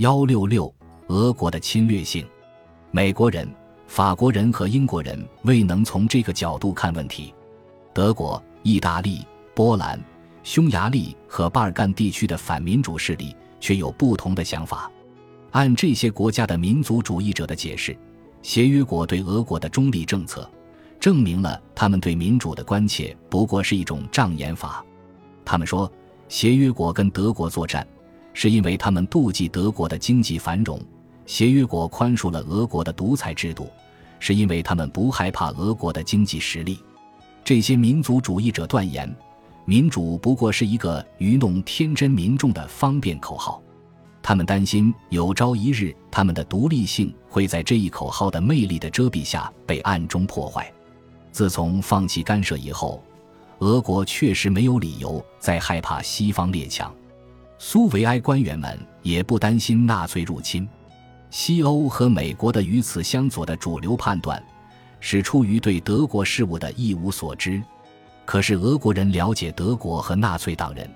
[0.00, 0.74] 幺六六，
[1.08, 2.26] 俄国的侵略性。
[2.90, 3.46] 美国人、
[3.86, 7.34] 法国人和英国人未能从这个角度看问题。
[7.92, 10.02] 德国、意大利、波兰、
[10.42, 14.90] 匈牙利和巴尔干地区的反民主势力却有不同的想法。
[15.50, 17.94] 按这些国家的民族主义者的解释，
[18.40, 20.50] 协约国对俄国的中立政策，
[20.98, 24.82] 证明了他们对民主的关切不过是一种障眼法。
[25.44, 25.92] 他们说，
[26.26, 27.86] 协约国跟德国作战，
[28.42, 30.78] 是因为他们妒忌德国的经济繁荣；
[31.26, 33.68] 协约国宽恕了俄国的独裁制度，
[34.18, 36.78] 是因为他们不害怕俄国的经济实力。
[37.44, 39.14] 这些民族主义者断言，
[39.66, 43.62] 民主不过是一个愚弄天真民众的方便口号。
[44.22, 50.72] 他们担心有朝一日，他们的独立性会在这一口号的魅力的遮蔽下被暗中破坏。
[51.30, 53.04] 自从放弃干涉以后，
[53.58, 56.90] 俄国确实没有理由再害怕西方列强。
[57.62, 60.66] 苏维埃官员们也不担心纳粹入侵。
[61.28, 64.42] 西欧和美国的与此相左的主流判断，
[64.98, 67.62] 是出于对德国事务的一无所知。
[68.24, 70.90] 可是俄国人了解德国和纳粹党人，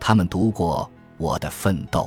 [0.00, 2.00] 他们读过《我的奋斗》。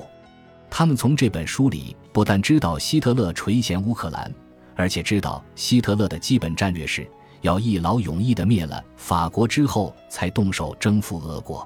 [0.69, 4.29] 他们从这本书里不但知道希特勒垂涎乌克兰，
[4.75, 11.65] 而且知道希特勒的基本战略是要一劳永逸地灭了法国之后，才动手征服俄国。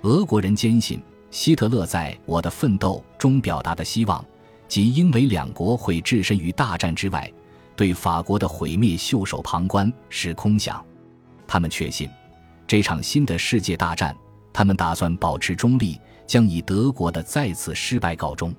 [0.00, 0.98] 俄国人坚信
[1.30, 4.24] 希特勒在《我的奋斗》中表达的希望，
[4.66, 7.30] 即英美两国会置身于大战之外，
[7.76, 10.84] 对法国的毁灭袖手旁观是空想。
[11.46, 12.08] 他们确信
[12.66, 14.16] 这场新的世界大战，
[14.52, 15.98] 他们打算保持中立。
[16.28, 18.54] 将以德国的再次失败告终。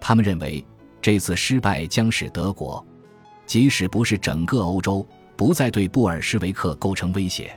[0.00, 0.64] 他们认为，
[1.02, 2.86] 这次失败将使德国，
[3.44, 7.50] 即使不是整个欧洲，不再对布尔什维克构成威胁。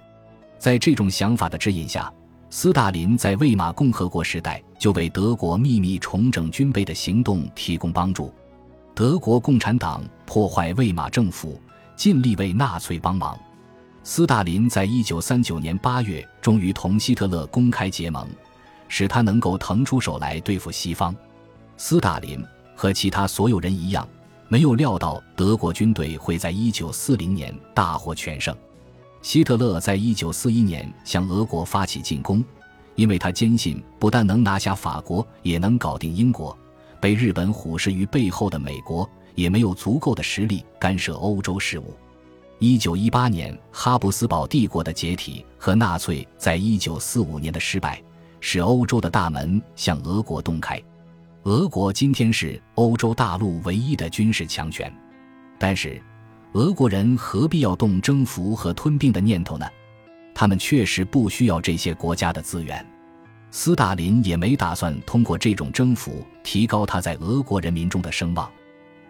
[0.58, 2.12] 在这种想法的指引下，
[2.56, 8.32] 斯大林在魏玛共和国时代就为德国秘密重整军备的行动提供帮助。
[8.94, 11.60] 德国共产党破坏魏玛政府，
[11.96, 13.36] 尽力为纳粹帮忙。
[14.04, 18.28] 斯大林在一九三九年八月终于同希特勒公开结盟。
[18.88, 21.16] 使他能够腾出手来对付西方，
[21.76, 22.40] 斯大林
[22.76, 24.08] 和其他所有人一样，
[24.48, 28.56] 没有料到德国军队会在一九四零年大获全胜。
[29.24, 32.44] 希特勒在一九四一年向俄国发起进攻，
[32.94, 36.56] 因为他坚信不但能拿下法国，也能搞定英国。
[37.02, 41.96] 被日本虎视于背后的美国也没有足够的实力干涉欧洲事务。
[42.60, 48.00] 一九一八年哈布斯堡帝国的解体和纳粹在一九四五年的失败。
[48.46, 50.78] 使欧洲的大门向俄国洞开，
[51.44, 54.94] 俄国今天是欧洲大陆唯一的军事强权，
[55.58, 56.04] 但是，
[56.54, 59.68] 俄国人何必要动征服和吞并的念头呢？
[60.36, 62.86] 他们确实不需要这些国家的资源，
[63.50, 68.48] 斯大林也没打算通过这种征服提高他在俄国人民中的声望。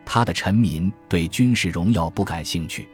[0.06, 2.88] 他的臣民对军事荣耀不感兴趣，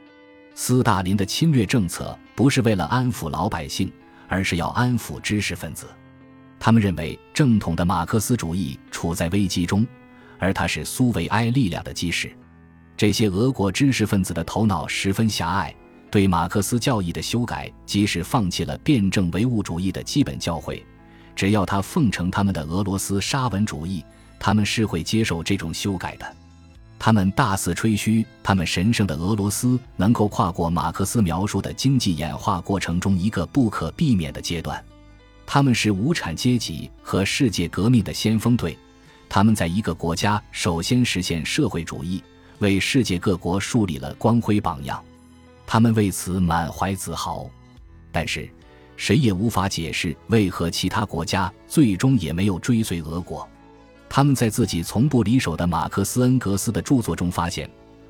[0.55, 3.91] 斯大林的侵略政策不是为了安抚老百姓，
[4.27, 5.85] 而是要安抚知识分子。
[6.59, 9.85] 他们认为正统的马克思主义处在危机中，
[10.39, 12.35] 而它是苏维埃力量的基石。
[12.99, 15.73] 这些俄国知识分子的头脑十分狭隘，
[16.11, 20.83] 对马克思教义的修改，即使放弃了辩证唯物主义的基本教诲，
[21.33, 24.03] 只要他奉承他们的俄罗斯沙文主义，
[24.37, 26.35] 他们是会接受这种修改的。
[26.99, 34.83] 他们大肆吹嘘，他们神圣的俄罗斯能够跨过马克思描述的经济演化过程中一个不可避免的阶段。
[35.45, 38.77] 他们是无产阶级和世界革命的先锋队，
[39.29, 42.21] 他们在一个国家首先实现社会主义，
[42.59, 45.03] 为世界各国树立了光辉榜样，
[45.65, 47.49] 他们为此满怀自豪。
[48.11, 48.49] 但是，
[48.95, 53.47] 谁也无法解释为何其他国家最终也没有追随俄国。
[54.07, 57.69] 他们在自己从不离手的马克思恩格斯的著作中发现，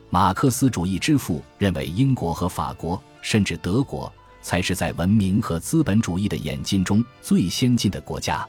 [0.10, 4.12] 马克思主义之父认为英国和法国，甚至德国。
[4.42, 8.48] 才是在文明和资本主义的演进中最先进的国家。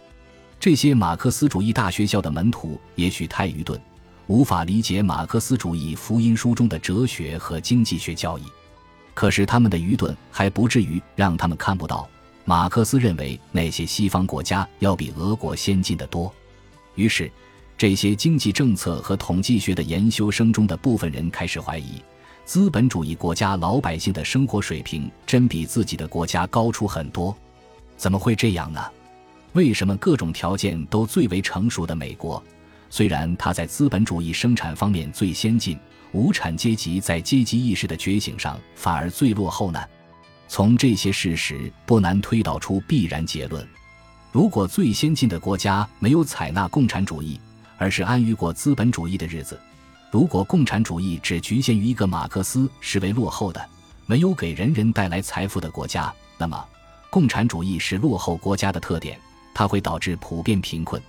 [0.61, 3.78] 这些马克思主义大学校的门徒也许太愚钝，
[4.30, 8.44] 无法理解马克思主义福音书中的哲学和经济学教义。
[9.12, 12.08] 可是他们的愚钝还不至于让他们看不到，
[12.44, 16.32] 马克思认为那些西方国家要比俄国先进的多。
[16.94, 17.28] 于是，
[17.76, 22.00] 这些经济政策和统计学的研修生中的部分人开始怀疑。
[22.44, 27.37] 资本主义国家老百姓的生活水平真比自己的国家高出很多，
[27.96, 28.81] 怎么会这样呢？
[29.55, 32.40] 为什么各种条件都最为成熟的美国，
[32.90, 35.78] 虽然它在资本主义生产方面最先进，
[36.12, 39.81] 无产阶级在阶级意识的觉醒上反而最落后呢？
[40.48, 43.64] 从这些事实不难推导出必然结论：
[44.32, 47.40] 如果最先进的国家没有采纳共产主义，
[47.78, 49.58] 而是安于过资本主义的日子。
[50.10, 53.64] 如果共产主义只局限于一个马克思视为落后的、
[54.06, 56.66] 没有给人人带来财富的国家，那么
[57.10, 59.16] 共产主义是落后国家的特点，
[59.54, 61.00] 它会导致普遍贫困。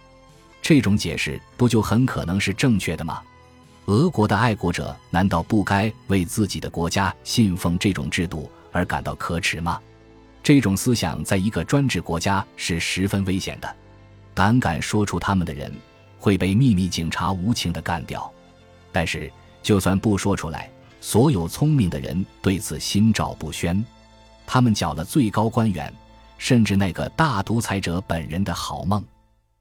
[0.74, 3.22] 这种解释不就很可能是正确的吗？
[3.88, 9.82] 俄国的爱国者难道不该为自己的国家信奉这种制度而感到可耻吗？
[10.42, 13.76] 这种思想在一个专制国家是十分危险的，
[14.34, 15.70] 胆敢说出他们的人
[16.18, 18.32] 会被秘密警察无情地干掉。
[18.94, 19.30] 但是，
[19.62, 20.72] 就算不说出来，
[21.02, 23.84] 所有聪明的人对此心照不宣。
[24.48, 25.94] 他们搅了最高官员，
[26.38, 29.04] 甚至那个大独裁者本人的好梦。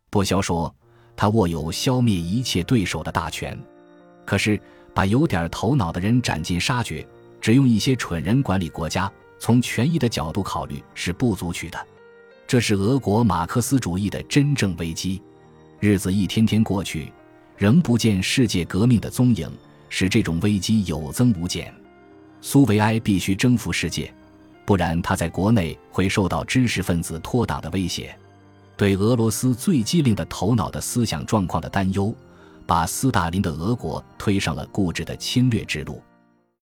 [0.09, 0.73] 不消说，
[1.21, 3.55] 他握有消灭一切对手的大权。
[4.25, 4.59] 可是，
[4.95, 7.07] 把有点头脑的人斩尽杀绝，
[7.43, 11.79] 只用一些蠢人管理国家，从权益的角度考虑是不足取的。
[12.47, 15.21] 这是俄国马克思主义的真正危机。
[15.79, 17.13] 日子一天天过去。
[17.59, 19.47] 仍不见世界革命的踪影，
[19.91, 21.71] 使这种危机有增无减。
[22.41, 24.11] 苏维埃必须征服世界，
[24.65, 28.17] 不然他在国内会受到知识分子脱党的威胁。
[28.81, 32.15] 对俄罗斯最机灵的头脑的思想状况的担忧，
[32.67, 36.03] 把斯大林的俄国推上了固执的侵略之路。